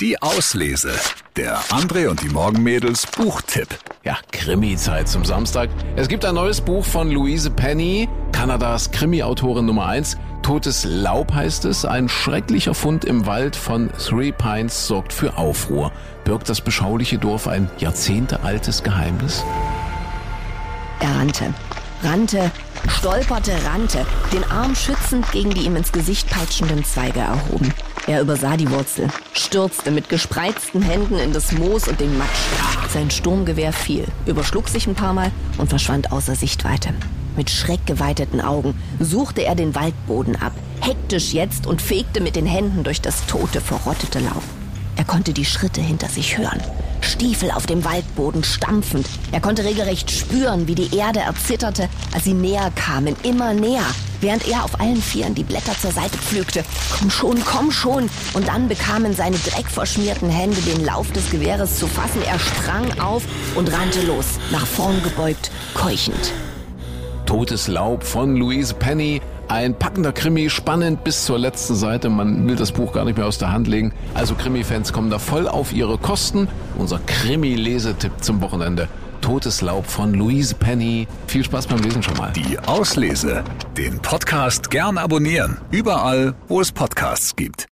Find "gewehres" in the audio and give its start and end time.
61.30-61.78